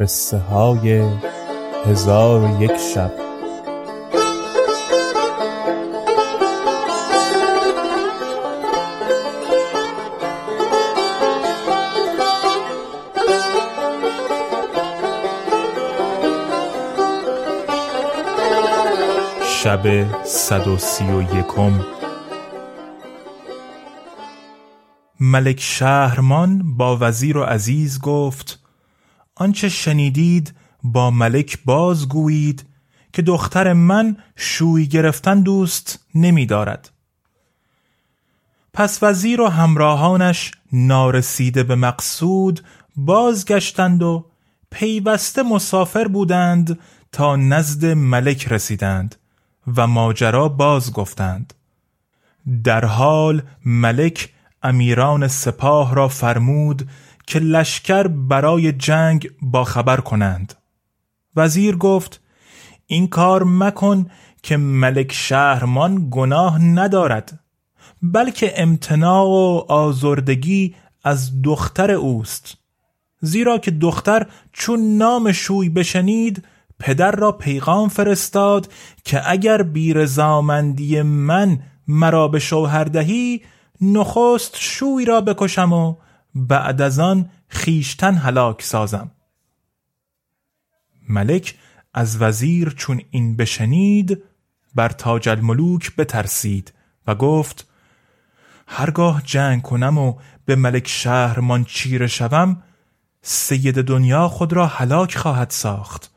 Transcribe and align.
قصه 0.00 0.38
های 0.38 1.02
هزار 1.86 2.40
و 2.40 2.62
یک 2.62 2.76
شب. 2.76 3.12
شب 19.44 20.24
صد 20.24 20.68
و 20.68 20.78
سی 20.78 21.04
و 21.04 21.22
یکم. 21.22 21.80
ملک 25.20 25.60
شهرمان 25.60 26.76
با 26.76 26.98
وزیر 27.00 27.38
و 27.38 27.42
عزیز 27.42 28.00
گفت 28.00 28.65
آنچه 29.36 29.68
شنیدید 29.68 30.54
با 30.82 31.10
ملک 31.10 31.58
بازگویید 31.64 32.64
که 33.12 33.22
دختر 33.22 33.72
من 33.72 34.16
شوی 34.36 34.86
گرفتن 34.86 35.40
دوست 35.40 36.06
نمی 36.14 36.46
دارد. 36.46 36.90
پس 38.72 39.02
وزیر 39.02 39.40
و 39.40 39.48
همراهانش 39.48 40.50
نارسیده 40.72 41.62
به 41.62 41.74
مقصود 41.74 42.60
بازگشتند 42.96 44.02
و 44.02 44.26
پیوسته 44.70 45.42
مسافر 45.42 46.08
بودند 46.08 46.78
تا 47.12 47.36
نزد 47.36 47.86
ملک 47.86 48.48
رسیدند 48.48 49.16
و 49.76 49.86
ماجرا 49.86 50.48
باز 50.48 50.92
گفتند 50.92 51.54
در 52.64 52.84
حال 52.84 53.42
ملک 53.64 54.32
امیران 54.62 55.28
سپاه 55.28 55.94
را 55.94 56.08
فرمود 56.08 56.88
که 57.26 57.38
لشکر 57.38 58.06
برای 58.06 58.72
جنگ 58.72 59.30
با 59.42 59.64
خبر 59.64 60.00
کنند. 60.00 60.54
وزیر 61.36 61.76
گفت 61.76 62.20
این 62.86 63.08
کار 63.08 63.44
مکن 63.44 64.10
که 64.42 64.56
ملک 64.56 65.12
شهرمان 65.12 66.08
گناه 66.10 66.58
ندارد 66.58 67.40
بلکه 68.02 68.62
امتناع 68.62 69.26
و 69.26 69.64
آزردگی 69.68 70.74
از 71.04 71.42
دختر 71.42 71.90
اوست. 71.90 72.56
زیرا 73.20 73.58
که 73.58 73.70
دختر 73.70 74.26
چون 74.52 74.80
نام 74.80 75.32
شوی 75.32 75.68
بشنید 75.68 76.44
پدر 76.78 77.10
را 77.10 77.32
پیغام 77.32 77.88
فرستاد 77.88 78.72
که 79.04 79.30
اگر 79.30 79.62
بیرزامندی 79.62 81.02
من 81.02 81.58
مرا 81.88 82.28
به 82.28 82.38
شوهر 82.38 82.84
دهی 82.84 83.42
نخست 83.80 84.56
شوی 84.58 85.04
را 85.04 85.20
بکشم 85.20 85.72
و 85.72 85.96
بعد 86.36 86.80
از 86.80 86.98
آن 86.98 87.30
خیشتن 87.48 88.14
هلاک 88.14 88.62
سازم. 88.62 89.10
ملک 91.08 91.54
از 91.94 92.22
وزیر 92.22 92.70
چون 92.70 93.00
این 93.10 93.36
بشنید 93.36 94.22
بر 94.74 94.88
تاج 94.88 95.28
الملوک 95.28 95.96
بترسید 95.96 96.72
و 97.06 97.14
گفت 97.14 97.68
هرگاه 98.66 99.22
جنگ 99.22 99.62
کنم 99.62 99.98
و 99.98 100.14
به 100.44 100.56
ملک 100.56 100.88
شهرمان 100.88 101.64
چیره 101.64 102.06
شوم 102.06 102.62
سید 103.22 103.82
دنیا 103.82 104.28
خود 104.28 104.52
را 104.52 104.66
هلاک 104.66 105.16
خواهد 105.16 105.50
ساخت. 105.50 106.10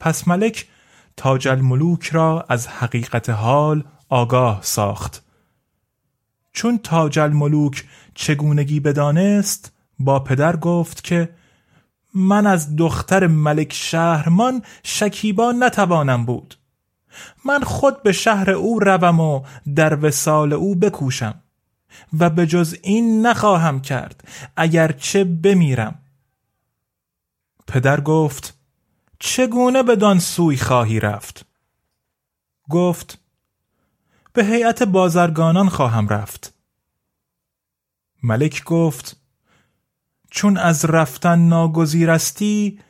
پس 0.00 0.28
ملک 0.28 0.68
تاج 1.16 1.48
الملوک 1.48 2.08
را 2.08 2.46
از 2.48 2.68
حقیقت 2.68 3.30
حال 3.30 3.84
آگاه 4.08 4.58
ساخت. 4.62 5.22
چون 6.52 6.78
تاج 6.78 7.18
الملوک 7.18 7.84
چگونگی 8.20 8.80
بدانست 8.80 9.72
با 9.98 10.20
پدر 10.20 10.56
گفت 10.56 11.04
که 11.04 11.28
من 12.14 12.46
از 12.46 12.76
دختر 12.76 13.26
ملک 13.26 13.72
شهرمان 13.72 14.62
شکیبا 14.82 15.52
نتوانم 15.52 16.24
بود. 16.24 16.54
من 17.44 17.60
خود 17.60 18.02
به 18.02 18.12
شهر 18.12 18.50
او 18.50 18.80
روم 18.80 19.20
و 19.20 19.42
در 19.74 20.04
وسال 20.04 20.52
او 20.52 20.74
بکوشم 20.74 21.42
و 22.18 22.30
به 22.30 22.46
جز 22.46 22.76
این 22.82 23.26
نخواهم 23.26 23.80
کرد 23.80 24.28
اگرچه 24.56 25.24
بمیرم. 25.24 25.98
پدر 27.66 28.00
گفت 28.00 28.58
چگونه 29.18 29.82
بدان 29.82 30.18
سوی 30.18 30.56
خواهی 30.56 31.00
رفت؟ 31.00 31.46
گفت 32.70 33.18
به 34.32 34.44
هیئت 34.44 34.82
بازرگانان 34.82 35.68
خواهم 35.68 36.08
رفت. 36.08 36.57
ملک 38.22 38.64
گفت 38.64 39.16
چون 40.30 40.56
از 40.56 40.84
رفتن 40.84 41.38
ناگزیرستی 41.38 42.80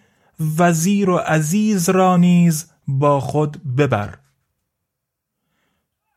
وزیر 0.59 1.11
و 1.11 1.16
عزیز 1.16 1.89
را 1.89 2.16
نیز 2.16 2.71
با 2.89 3.21
خود 3.21 3.77
ببر. 3.77 4.19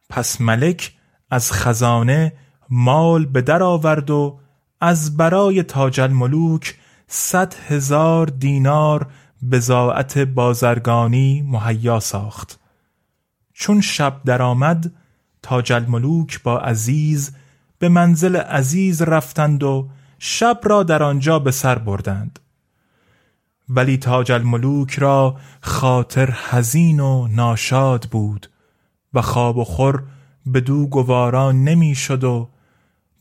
پس 0.10 0.42
ملک 0.42 0.94
از 1.30 1.52
خزانه 1.52 2.34
مال 2.70 3.26
به 3.26 3.42
در 3.42 3.64
آورد 3.64 4.10
و 4.10 4.40
از 4.82 5.18
برای 5.18 5.64
تاج 5.64 6.00
الملوک 6.00 6.80
صد 7.08 7.54
هزار 7.54 8.28
دینار 8.28 9.12
بزاعت 9.52 10.18
بازرگانی 10.18 11.42
مهیا 11.42 12.00
ساخت. 12.00 12.60
چون 13.54 13.82
شب 13.82 14.22
درآمد 14.26 14.92
تاج 15.42 15.74
الملوک 15.74 16.44
با 16.44 16.60
عزیز 16.60 17.32
به 17.82 17.90
منزل 17.90 18.36
عزیز 18.36 19.02
رفتند 19.02 19.64
و 19.64 19.90
شب 20.20 20.60
را 20.64 20.84
در 20.84 21.04
آنجا 21.04 21.40
به 21.40 21.52
سر 21.52 21.78
بردند. 21.80 22.40
ولی 23.70 23.98
تاج 23.98 24.32
الملوک 24.32 25.00
را 25.00 25.38
خاطر 25.62 26.32
حزین 26.50 27.00
و 27.00 27.28
ناشاد 27.28 28.06
بود 28.12 28.50
و 29.14 29.22
خواب 29.22 29.58
و 29.58 29.64
خور 29.64 30.04
به 30.46 30.62
دو 30.62 30.88
گواران 30.88 31.64
نمی‌شد 31.64 32.24
و 32.24 32.50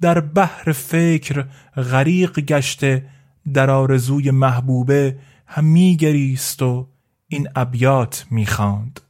در 0.01 0.21
بحر 0.21 0.73
فکر 0.73 1.45
غریق 1.77 2.41
گشته 2.41 3.07
در 3.55 3.71
آرزوی 3.71 4.31
محبوبه 4.31 5.19
هم 5.47 5.65
میگریست 5.65 6.63
و 6.63 6.89
این 7.29 7.49
ابیات 7.57 8.27
می‌خواند 8.31 9.01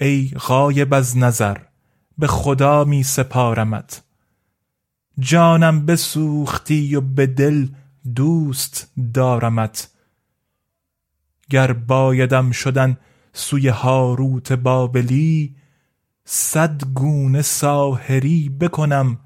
ای 0.00 0.30
غایب 0.38 0.94
از 0.94 1.16
نظر 1.16 1.56
به 2.18 2.26
خدا 2.26 2.84
می 2.84 3.02
سپارمت. 3.02 4.07
جانم 5.18 5.86
بسوختی 5.86 6.94
و 6.94 7.00
به 7.00 7.26
دل 7.26 7.68
دوست 8.14 8.92
دارمت. 9.14 9.90
گر 11.50 11.72
بایدم 11.72 12.50
شدن 12.50 12.96
سوی 13.32 13.68
هاروت 13.68 14.52
بابلی 14.52 15.56
صد 16.24 16.84
گونه 16.84 17.42
ساهری 17.42 18.48
بکنم 18.48 19.18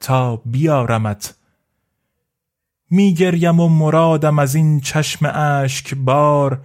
تا 0.00 0.36
بیارمت. 0.36 1.34
میگریم 2.90 3.60
و 3.60 3.68
مرادم 3.68 4.38
از 4.38 4.54
این 4.54 4.80
چشم 4.80 5.26
اشک 5.34 5.94
بار 5.94 6.64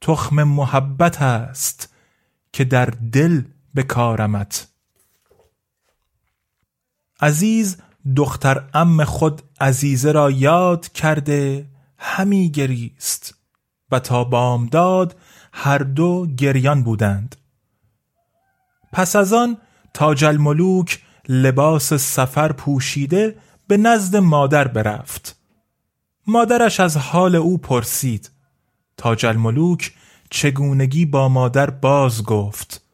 تخم 0.00 0.42
محبت 0.42 1.22
است 1.22 1.94
که 2.52 2.64
در 2.64 2.86
دل 2.86 3.42
بکارمت. 3.76 4.68
عزیز 7.20 7.76
دختر 8.16 8.64
ام 8.74 9.04
خود 9.04 9.42
عزیزه 9.60 10.12
را 10.12 10.30
یاد 10.30 10.88
کرده 10.88 11.66
همی 11.98 12.50
گریست. 12.50 13.34
و 13.90 13.98
تا 13.98 14.24
بامداد 14.24 15.16
هر 15.52 15.78
دو 15.78 16.26
گریان 16.26 16.82
بودند. 16.82 17.36
پس 18.92 19.16
از 19.16 19.32
آن 19.32 19.56
تاج 19.94 20.24
الملوک 20.24 21.02
لباس 21.28 21.92
سفر 21.92 22.52
پوشیده 22.52 23.36
به 23.66 23.76
نزد 23.76 24.16
مادر 24.16 24.68
برفت. 24.68 25.36
مادرش 26.26 26.80
از 26.80 26.96
حال 26.96 27.34
او 27.34 27.58
پرسید. 27.58 28.30
تاج 28.96 29.26
الملوک 29.26 29.94
چگونگی 30.30 31.06
با 31.06 31.28
مادر 31.28 31.70
باز 31.70 32.22
گفت؟ 32.22 32.84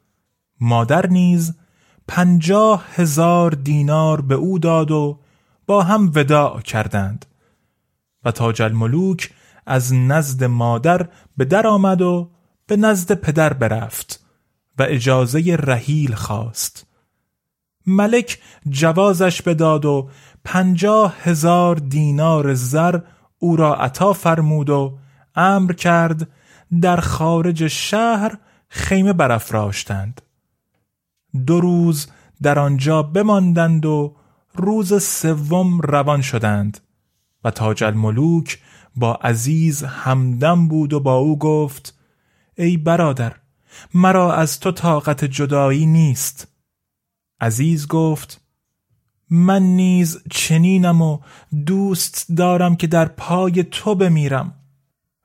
مادر 0.61 1.07
نیز 1.07 1.55
پنجاه 2.09 2.85
هزار 2.95 3.51
دینار 3.51 4.21
به 4.21 4.35
او 4.35 4.59
داد 4.59 4.91
و 4.91 5.19
با 5.67 5.83
هم 5.83 6.13
وداع 6.15 6.61
کردند. 6.61 7.27
و 8.25 8.31
تاج 8.31 8.63
الملوک 8.63 9.31
از 9.67 9.95
نزد 9.95 10.45
مادر 10.45 11.09
به 11.37 11.45
در 11.45 11.67
آمد 11.67 12.03
و 12.03 12.31
به 12.67 12.77
نزد 12.77 13.13
پدر 13.13 13.53
برفت 13.53 14.25
و 14.79 14.87
اجازه 14.89 15.57
رحیل 15.59 16.15
خواست. 16.15 16.87
ملک 17.87 18.39
جوازش 18.69 19.43
بداد 19.43 19.85
و 19.85 20.11
پنجاه 20.45 21.15
هزار 21.23 21.77
دینار 21.77 22.55
زر 22.55 23.01
او 23.39 23.57
را 23.57 23.75
عطا 23.75 24.13
فرمود 24.13 24.71
و 24.71 24.99
امر 25.35 25.73
کرد 25.73 26.29
در 26.81 26.97
خارج 26.97 27.67
شهر 27.67 28.39
خیمه 28.69 29.13
برافراشتند. 29.13 30.23
دو 31.45 31.61
روز 31.61 32.07
در 32.43 32.59
آنجا 32.59 33.03
بماندند 33.03 33.87
و 33.87 34.17
روز 34.55 35.03
سوم 35.03 35.81
روان 35.81 36.23
شدند 36.23 36.81
و 37.45 37.51
تاج 37.51 37.85
الملوک 37.85 38.59
با 38.97 39.15
عزیز 39.15 39.83
همدم 39.83 40.69
بود 40.69 40.93
و 40.93 41.01
با 41.01 41.15
او 41.15 41.39
گفت 41.39 41.99
ای 42.59 42.77
برادر 42.77 43.37
مرا 43.95 44.35
از 44.35 44.61
تو 44.61 44.73
طاقت 44.73 45.25
جدایی 45.25 45.87
نیست. 45.87 46.49
عزیز 47.41 47.89
گفت 47.89 48.41
من 49.31 49.63
نیز 49.63 50.23
چنینم 50.31 51.03
و 51.03 51.19
دوست 51.67 52.33
دارم 52.37 52.77
که 52.77 52.87
در 52.87 53.05
پای 53.09 53.65
تو 53.65 53.95
بمیرم. 53.95 54.55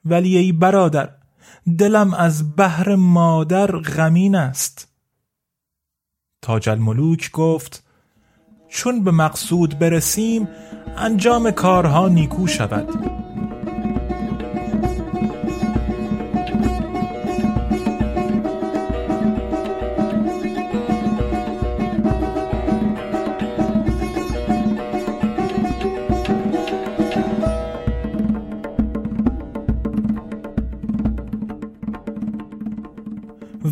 ولی 0.06 0.38
ای 0.38 0.52
برادر 0.52 1.10
دلم 1.78 2.14
از 2.14 2.56
بحر 2.56 2.96
مادر 2.96 3.72
غمین 3.72 4.36
است. 4.36 4.91
تاج 6.42 6.70
الملوک 6.70 7.32
گفت 7.32 7.84
چون 8.70 9.04
به 9.04 9.12
مقصود 9.12 9.80
برسیم 9.80 10.48
انجام 10.98 11.52
کارها 11.52 12.08
نیکو 12.08 12.48
شود. 12.48 12.90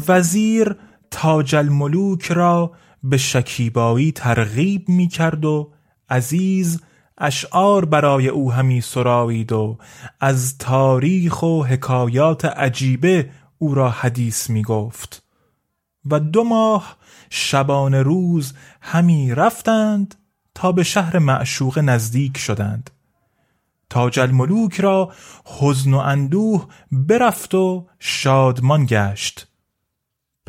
وزیر 0.07 0.75
تاج 1.21 1.55
الملوک 1.55 2.31
را 2.31 2.71
به 3.03 3.17
شکیبایی 3.17 4.11
ترغیب 4.11 4.89
می 4.89 5.07
کرد 5.07 5.45
و 5.45 5.71
عزیز 6.09 6.81
اشعار 7.17 7.85
برای 7.85 8.27
او 8.27 8.51
همی 8.51 8.81
سرایید 8.81 9.51
و 9.51 9.77
از 10.19 10.57
تاریخ 10.57 11.43
و 11.43 11.63
حکایات 11.63 12.45
عجیبه 12.45 13.29
او 13.57 13.75
را 13.75 13.89
حدیث 13.89 14.49
می 14.49 14.61
گفت 14.61 15.23
و 16.05 16.19
دو 16.19 16.43
ماه 16.43 16.97
شبان 17.29 17.93
روز 17.95 18.53
همی 18.81 19.35
رفتند 19.35 20.15
تا 20.55 20.71
به 20.71 20.83
شهر 20.83 21.19
معشوق 21.19 21.79
نزدیک 21.79 22.37
شدند. 22.37 22.89
تاج 23.89 24.19
الملوک 24.19 24.79
را 24.79 25.11
حزن 25.45 25.93
و 25.93 25.97
اندوه 25.97 26.67
برفت 26.91 27.55
و 27.55 27.87
شادمان 27.99 28.85
گشت. 28.85 29.48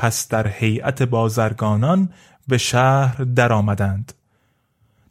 پس 0.01 0.29
در 0.29 0.49
هیئت 0.49 1.03
بازرگانان 1.03 2.09
به 2.49 2.59
شهر 2.59 3.25
درآمدند. 3.25 4.13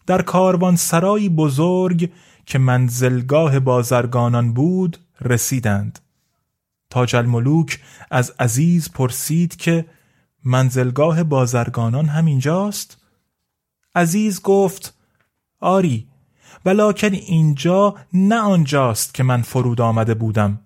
در 0.06 0.21
کاروان 0.21 0.75
سرایی 0.75 1.30
بزرگ 1.30 2.12
که 2.45 2.59
منزلگاه 2.59 3.59
بازرگانان 3.59 4.53
بود 4.53 4.97
رسیدند. 5.21 6.00
تاج 6.89 7.15
الملوک 7.15 7.80
از 8.12 8.33
عزیز 8.39 8.91
پرسید 8.91 9.56
که 9.56 9.86
منزلگاه 10.44 11.24
بازرگانان 11.24 12.06
همینجاست؟ 12.06 12.97
عزیز 13.95 14.42
گفت 14.42 14.94
آری 15.59 16.07
ولکن 16.65 17.13
اینجا 17.13 17.95
نه 18.13 18.39
آنجاست 18.39 19.13
که 19.13 19.24
من 19.24 19.42
فرود 19.42 19.81
آمده 19.81 20.13
بودم 20.13 20.59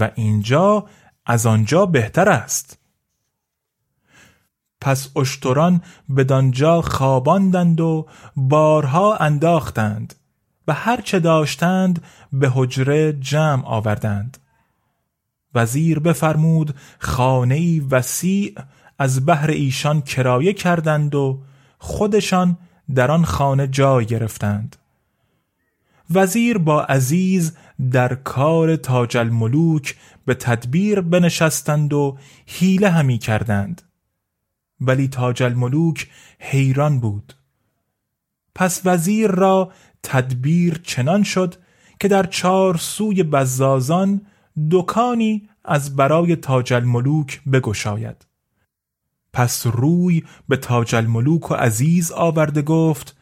و 0.00 0.10
اینجا 0.14 0.86
از 1.26 1.46
آنجا 1.46 1.86
بهتر 1.86 2.28
است 2.28 2.81
پس 4.82 5.08
اشتران 5.16 5.82
بدانجا 6.16 6.80
خواباندند 6.80 7.80
و 7.80 8.06
بارها 8.36 9.16
انداختند 9.16 10.14
و 10.68 10.72
هر 10.72 11.00
چه 11.00 11.20
داشتند 11.20 12.02
به 12.32 12.50
حجره 12.54 13.12
جمع 13.12 13.66
آوردند. 13.66 14.38
وزیر 15.54 15.98
بفرمود 15.98 16.74
خانه 16.98 17.82
وسیع 17.90 18.54
از 18.98 19.26
بهر 19.26 19.50
ایشان 19.50 20.00
کرایه 20.00 20.52
کردند 20.52 21.14
و 21.14 21.42
خودشان 21.78 22.58
در 22.94 23.10
آن 23.10 23.24
خانه 23.24 23.66
جای 23.66 24.06
گرفتند. 24.06 24.76
وزیر 26.10 26.58
با 26.58 26.82
عزیز 26.82 27.56
در 27.90 28.14
کار 28.14 28.76
تاج 28.76 29.16
الملوک 29.16 29.96
به 30.26 30.34
تدبیر 30.34 31.00
بنشستند 31.00 31.92
و 31.92 32.18
حیله 32.46 32.90
همی 32.90 33.18
کردند. 33.18 33.82
ولی 34.86 35.08
تاج 35.08 35.42
الملوک 35.42 36.08
حیران 36.38 37.00
بود. 37.00 37.32
پس 38.54 38.80
وزیر 38.84 39.30
را 39.30 39.72
تدبیر 40.02 40.80
چنان 40.84 41.22
شد 41.22 41.54
که 42.00 42.08
در 42.08 42.26
چهار 42.26 42.76
سوی 42.76 43.22
بزازان 43.22 44.26
دکانی 44.70 45.48
از 45.64 45.96
برای 45.96 46.36
تاج 46.36 46.72
الملوک 46.72 47.42
بگشاید. 47.44 48.26
پس 49.32 49.66
روی 49.66 50.22
به 50.48 50.56
تاج 50.56 50.94
الملوک 50.94 51.50
و 51.50 51.54
عزیز 51.54 52.12
آورده 52.12 52.62
گفت 52.62 53.16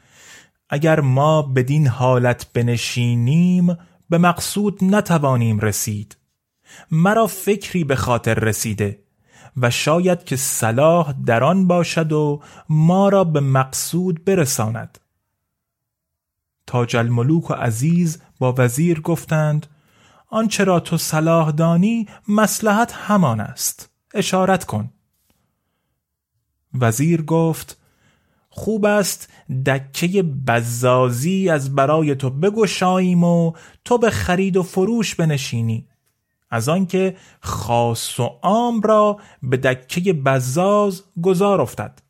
اگر 0.68 1.00
ما 1.00 1.42
بدین 1.42 1.86
حالت 1.86 2.52
بنشینیم 2.52 3.76
به 4.10 4.18
مقصود 4.18 4.84
نتوانیم 4.84 5.58
رسید. 5.58 6.16
مرا 6.90 7.26
فکری 7.26 7.84
به 7.84 7.96
خاطر 7.96 8.34
رسیده. 8.34 8.98
و 9.56 9.70
شاید 9.70 10.24
که 10.24 10.36
صلاح 10.36 11.14
در 11.26 11.44
آن 11.44 11.66
باشد 11.66 12.12
و 12.12 12.42
ما 12.68 13.08
را 13.08 13.24
به 13.24 13.40
مقصود 13.40 14.24
برساند. 14.24 14.98
تاج 16.66 16.96
الملوک 16.96 17.50
و 17.50 17.54
عزیز 17.54 18.22
با 18.38 18.54
وزیر 18.58 19.00
گفتند 19.00 19.66
آنچه 20.28 20.64
را 20.64 20.80
تو 20.80 20.96
صلاح 20.96 21.50
دانی 21.50 22.08
مسلحت 22.28 22.92
همان 22.92 23.40
است. 23.40 23.90
اشارت 24.14 24.64
کن. 24.64 24.90
وزیر 26.74 27.22
گفت 27.22 27.80
خوب 28.50 28.84
است 28.84 29.28
دکه 29.66 30.22
بزازی 30.22 31.48
از 31.48 31.74
برای 31.74 32.14
تو 32.14 32.30
بگشاییم 32.30 33.24
و 33.24 33.52
تو 33.84 33.98
به 33.98 34.10
خرید 34.10 34.56
و 34.56 34.62
فروش 34.62 35.14
بنشینی. 35.14 35.89
از 36.50 36.68
آنکه 36.68 37.16
خاص 37.40 38.20
و 38.20 38.22
عام 38.42 38.80
را 38.80 39.18
به 39.42 39.56
دکه 39.56 40.12
بزاز 40.12 41.02
گذار 41.22 41.60
افتد. 41.60 42.02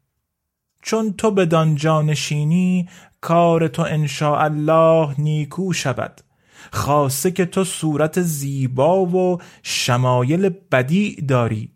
چون 0.83 1.13
تو 1.13 1.31
به 1.31 1.47
دانجا 1.47 2.03
نشینی 2.03 2.89
کار 3.21 3.69
تو 3.69 3.83
الله 4.23 5.15
نیکو 5.21 5.73
شود. 5.73 6.21
خاصه 6.73 7.31
که 7.31 7.47
تو 7.47 7.65
صورت 7.65 8.23
زیبا 8.23 9.07
و 9.07 9.39
شمایل 9.63 10.49
بدیع 10.49 11.21
داری. 11.29 11.73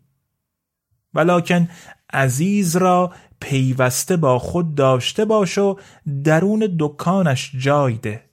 ولکن 1.13 1.69
عزیز 2.13 2.77
را 2.77 3.13
پیوسته 3.39 4.17
با 4.17 4.39
خود 4.39 4.75
داشته 4.75 5.25
باش 5.25 5.57
و 5.57 5.79
درون 6.23 6.75
دکانش 6.79 7.51
جای 7.59 7.93
ده. 7.93 8.25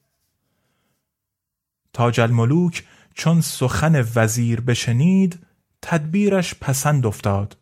تاج 1.93 2.21
الملوک 2.21 2.85
چون 3.15 3.41
سخن 3.41 4.05
وزیر 4.15 4.61
بشنید 4.61 5.47
تدبیرش 5.83 6.55
پسند 6.61 7.07
افتاد. 7.07 7.57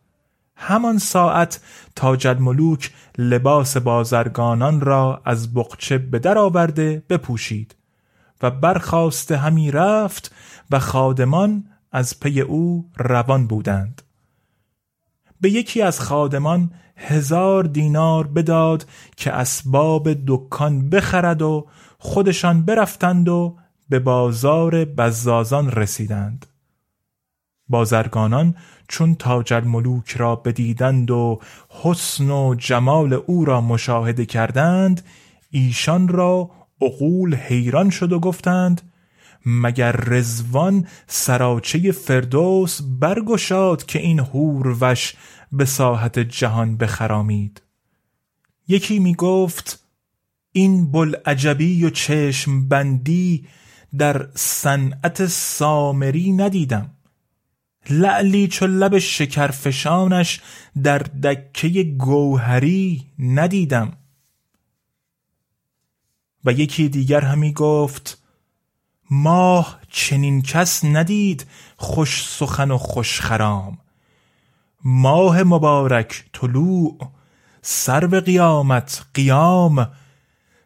همان 0.55 0.97
ساعت 0.97 1.61
تاج 1.95 2.27
الملوک 2.27 2.91
لباس 3.17 3.77
بازرگانان 3.77 4.81
را 4.81 5.21
از 5.25 5.53
بقچه 5.53 5.97
به 5.97 6.19
در 6.19 6.37
آورده 6.37 7.03
بپوشید 7.09 7.75
و 8.41 8.51
برخواسته 8.51 9.37
همی 9.37 9.71
رفت 9.71 10.35
و 10.71 10.79
خادمان 10.79 11.63
از 11.91 12.19
پی 12.19 12.41
او 12.41 12.89
روان 12.97 13.47
بودند. 13.47 14.01
به 15.41 15.49
یکی 15.49 15.81
از 15.81 15.99
خادمان 15.99 16.71
هزار 16.95 17.63
دینار 17.63 18.27
بداد 18.27 18.85
که 19.17 19.33
اسباب 19.33 20.09
دکان 20.27 20.89
بخرد 20.89 21.41
و 21.41 21.67
خودشان 21.97 22.65
برفتند 22.65 23.29
و 23.29 23.57
به 23.91 23.99
بازار 23.99 24.85
بزازان 24.85 25.71
رسیدند. 25.71 26.45
بازرگانان 27.69 28.55
چون 28.87 29.15
تاج 29.15 29.53
الملوک 29.53 30.11
را 30.11 30.35
بدیدند 30.35 31.11
و 31.11 31.39
حسن 31.69 32.29
و 32.29 32.55
جمال 32.55 33.13
او 33.13 33.45
را 33.45 33.61
مشاهده 33.61 34.25
کردند 34.25 35.05
ایشان 35.49 36.07
را 36.07 36.51
عقول 36.81 37.35
حیران 37.35 37.89
شد 37.89 38.11
و 38.11 38.19
گفتند 38.19 38.91
مگر 39.45 39.91
رزوان 39.91 40.87
سراچه 41.07 41.91
فردوس 41.91 42.81
برگشاد 42.99 43.85
که 43.85 43.99
این 43.99 44.19
وش 44.81 45.15
به 45.51 45.65
ساحت 45.65 46.19
جهان 46.19 46.77
بخرامید؟ 46.77 47.61
یکی 48.67 48.99
می 48.99 49.15
گفت 49.15 49.83
این 50.51 50.91
بلعجبی 50.91 51.85
و 51.85 51.89
چشم 51.89 52.67
بندی 52.67 53.47
در 53.97 54.29
صنعت 54.35 55.25
سامری 55.25 56.31
ندیدم. 56.31 56.89
لعلی 57.89 58.47
چو 58.47 58.67
لب 58.67 58.97
شکرفشانش 58.99 60.41
در 60.83 60.97
دکه 60.97 61.83
گوهری 61.83 63.05
ندیدم. 63.19 63.97
و 66.45 66.51
یکی 66.51 66.89
دیگر 66.89 67.21
همی 67.21 67.53
گفت 67.53 68.23
ماه 69.11 69.79
چنین 69.89 70.41
کس 70.41 70.85
ندید 70.85 71.45
خوش 71.77 72.27
سخن 72.27 72.71
و 72.71 72.77
خوش 72.77 73.21
خرام. 73.21 73.77
ماه 74.83 75.43
مبارک 75.43 76.25
طلوع 76.33 76.97
سرو 77.61 78.19
قیامت 78.19 79.05
قیام 79.13 79.91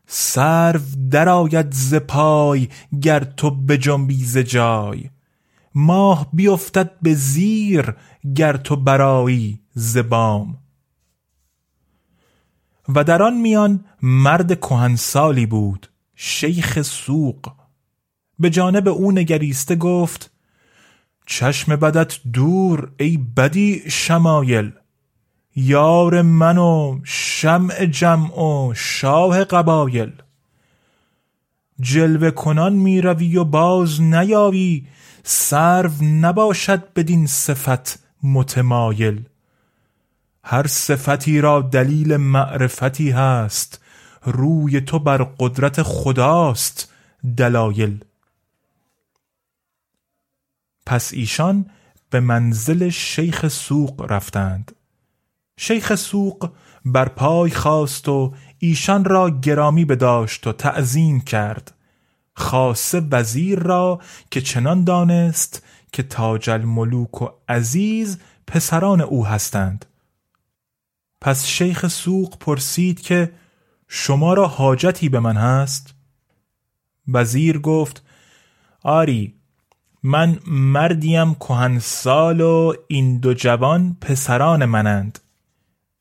سرو 0.08 0.82
درآید 1.12 1.74
ز 1.74 1.96
پای 1.96 2.70
گر 3.02 3.24
تو 3.24 3.52
بجنبی 3.52 4.26
ز 4.26 4.38
جای. 4.38 5.10
ماه 5.76 6.30
بیفتد 6.34 6.92
به 7.02 7.14
زیر 7.14 7.96
گر 8.36 8.58
تو 8.58 8.76
برایی 8.76 9.60
ز 9.74 9.98
بام. 9.98 10.58
و 12.90 13.04
در 13.04 13.24
آن 13.24 13.34
میان 13.34 13.86
مرد 14.02 14.60
کهنسالی 14.60 15.46
بود 15.46 15.90
شیخ 16.16 16.82
سوق. 16.82 17.52
به 18.40 18.50
جانب 18.50 18.88
او 18.88 19.12
نگریسته 19.12 19.76
گفت 19.76 20.32
چشم 21.26 21.76
بدت 21.76 22.20
دور 22.34 22.92
ای 23.00 23.18
بدی 23.18 23.84
شمایل. 23.88 24.72
یار 25.56 26.22
من 26.22 26.58
و 26.58 27.00
شمع 27.04 27.86
جمع 27.86 28.40
و 28.40 28.74
شاه 28.76 29.44
قبایل. 29.44 30.12
جلوه 31.80 32.32
کنان 32.32 32.74
می 32.74 33.02
روی 33.02 33.38
و 33.38 33.44
باز 33.44 34.02
نیایی 34.02 34.88
سرو 35.24 35.92
نباشد 36.04 36.94
بدین 36.94 37.28
صفت 37.28 38.00
متمایل. 38.24 39.24
هر 40.44 40.68
صفتی 40.68 41.42
را 41.42 41.62
دلیل 41.62 42.18
معرفتی 42.18 43.12
هست 43.12 43.82
روی 44.24 44.82
تو 44.82 45.00
بر 45.00 45.18
قدرت 45.40 45.84
خداست 45.84 46.94
دلایل. 47.38 48.04
پس 50.86 51.14
ایشان 51.14 51.70
به 52.10 52.20
منزل 52.20 52.90
شیخ 52.90 53.48
سوق 53.48 54.12
رفتند. 54.12 54.72
شیخ 55.58 55.96
سوق 55.96 56.52
بر 56.86 57.10
پای 57.10 57.52
خواست 57.52 58.10
و 58.10 58.34
ایشان 58.60 59.06
را 59.06 59.30
گرامی 59.30 59.86
بداشت 59.86 60.48
و 60.48 60.52
تعظیم 60.52 61.22
کرد. 61.22 61.74
خاصه 62.34 63.00
وزیر 63.12 63.60
را 63.60 64.02
که 64.32 64.42
چنان 64.42 64.84
دانست 64.84 65.64
که 65.92 66.04
تاج 66.04 66.50
الملوک 66.50 67.22
و 67.22 67.30
عزیز 67.50 68.20
پسران 68.48 69.02
او 69.02 69.26
هستند. 69.26 69.86
پس 71.22 71.46
شیخ 71.46 71.88
سوق 71.88 72.38
پرسید 72.38 73.02
که 73.02 73.32
شما 73.88 74.34
را 74.34 74.48
حاجتی 74.48 75.10
به 75.10 75.20
من 75.20 75.38
هست؟ 75.38 75.94
وزیر 77.08 77.60
گفت 77.60 78.04
آری 78.84 79.36
من 80.04 80.40
مردیم 80.48 81.34
کهنسال 81.34 82.42
و 82.42 82.74
این 82.88 83.18
دو 83.18 83.34
جوان 83.34 83.98
پسران 84.02 84.66
منند. 84.66 85.20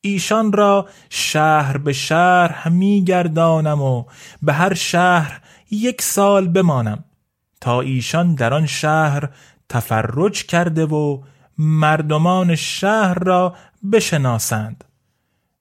ایشان 0.04 0.52
را 0.52 0.88
شهر 1.10 1.76
به 1.76 1.92
شهر 1.92 2.52
همی 2.52 3.04
گردانم 3.04 3.82
و 3.82 4.04
به 4.42 4.52
هر 4.52 4.74
شهر 4.74 5.40
یک 5.70 6.02
سال 6.02 6.48
بمانم 6.48 7.04
تا 7.60 7.80
ایشان 7.80 8.34
در 8.34 8.54
آن 8.54 8.66
شهر 8.66 9.28
تفرج 9.68 10.46
کرده 10.46 10.86
و 10.86 11.22
مردمان 11.58 12.54
شهر 12.54 13.14
را 13.14 13.54
بشناسند 13.92 14.84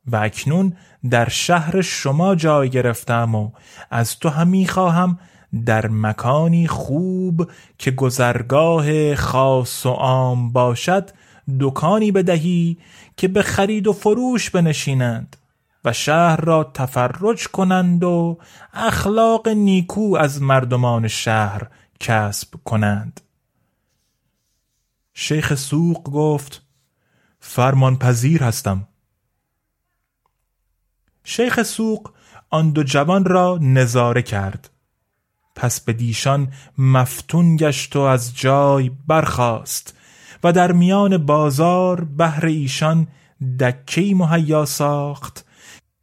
و 0.08 0.16
اکنون 0.16 0.78
در 1.10 1.30
شهر 1.30 1.82
شما 1.82 2.36
جای 2.36 2.70
گرفتم 2.70 3.36
و 3.36 3.52
از 3.92 4.20
تو 4.20 4.30
همی 4.30 4.68
خواهم 4.68 5.20
در 5.66 5.88
مکانی 5.88 6.68
خوب 6.68 7.52
که 7.78 7.92
گذرگاه 7.92 9.16
خاص 9.16 9.86
و 9.86 9.90
عام 9.90 10.52
باشد 10.52 11.10
دکانی 11.60 12.12
بدهی 12.12 12.78
که 13.18 13.28
به 13.28 13.42
خرید 13.42 13.88
و 13.88 13.94
فروش 13.94 14.50
بنشینند 14.50 15.36
و 15.86 15.94
شهر 15.94 16.42
را 16.42 16.72
تفرج 16.74 17.48
کنند 17.48 18.04
و 18.04 18.38
اخلاق 18.74 19.48
نیکو 19.48 20.18
از 20.20 20.42
مردمان 20.42 21.08
شهر 21.08 21.68
کسب 22.00 22.56
کنند. 22.64 23.22
شیخ 25.14 25.56
سوق 25.56 26.04
گفت 26.04 26.62
فرمان 27.40 27.98
پذیر 27.98 28.44
هستم. 28.44 28.88
شیخ 31.24 31.64
سوق 31.64 32.12
آن 32.50 32.72
دو 32.72 32.84
جوان 32.84 33.26
را 33.26 33.60
نظاره 33.62 34.22
کرد. 34.22 34.70
پس 35.56 35.82
به 35.82 35.94
دیشان 35.94 36.54
مفتون 36.78 37.56
گشت 37.56 37.96
و 37.96 38.00
از 38.00 38.36
جای 38.36 38.92
برخاست. 39.08 39.98
و 40.44 40.52
در 40.52 40.72
میان 40.72 41.18
بازار 41.18 42.04
بهر 42.04 42.46
ایشان 42.46 43.08
دکی 43.60 44.14
مهیا 44.14 44.66
ساخت 44.66 45.46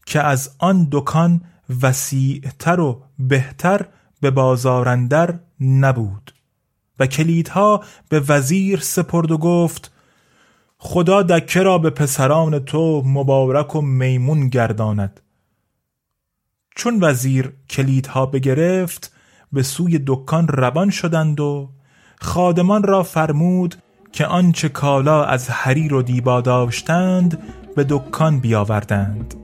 که 0.07 0.21
از 0.21 0.55
آن 0.59 0.89
دکان 0.93 1.41
وسیعتر 1.83 2.81
و 2.81 3.03
بهتر 3.19 3.87
به 4.21 4.31
بازارندر 4.31 5.39
نبود. 5.61 6.35
و 6.99 7.07
کلیدها 7.07 7.85
به 8.09 8.21
وزیر 8.21 8.81
سپرد 8.81 9.31
و 9.31 9.39
گفت 9.39 9.93
خدا 10.79 11.23
دکه 11.23 11.63
را 11.63 11.79
به 11.79 11.91
پسران 11.91 12.59
تو 12.59 13.03
مبارک 13.07 13.77
و 13.77 13.81
میمون 13.81 14.49
گرداند. 14.49 15.21
چون 16.77 16.99
وزیر 17.01 17.53
کلیدها 17.71 18.27
بگرفت 18.27 19.15
به 19.53 19.63
سوی 19.63 20.01
دکان 20.07 20.49
روان 20.49 20.91
شدند 20.91 21.41
و 21.41 21.71
خادمان 22.21 22.83
را 22.83 23.03
فرمود 23.03 23.75
که 24.13 24.27
آنچه 24.27 24.69
کالا 24.69 25.25
از 25.25 25.51
حریر 25.51 25.95
و 25.95 26.03
دیبا 26.03 26.41
داشتند 26.41 27.43
به 27.77 27.87
دکان 27.89 28.41
بیاوردند. 28.41 29.35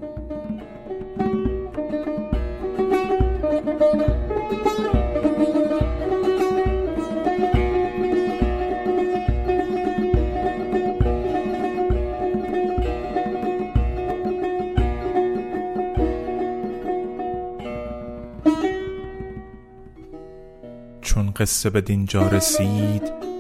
چون 21.01 21.31
قصه 21.31 21.71
به 21.71 21.81
دینجا 21.81 22.29
رسید 22.29 23.26